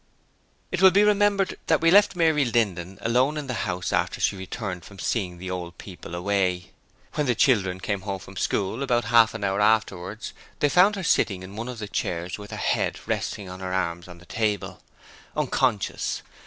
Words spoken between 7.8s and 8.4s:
home from